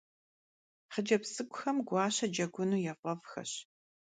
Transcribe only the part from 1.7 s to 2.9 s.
guaşe cegunu